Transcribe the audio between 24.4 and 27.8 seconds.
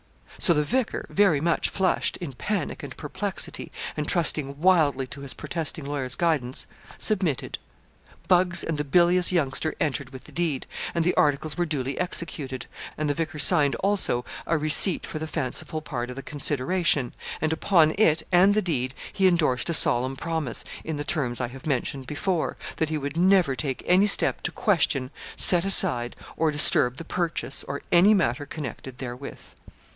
to question, set aside, or disturb the purchase,